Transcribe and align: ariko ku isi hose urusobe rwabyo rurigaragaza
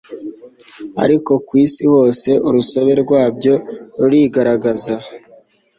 ariko 1.03 1.31
ku 1.45 1.53
isi 1.65 1.83
hose 1.93 2.29
urusobe 2.47 2.91
rwabyo 3.03 3.53
rurigaragaza 3.99 4.95